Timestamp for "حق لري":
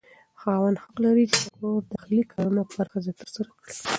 0.83-1.25